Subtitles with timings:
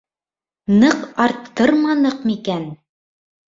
[0.83, 2.67] —Ныҡ арттырманыҡ микән?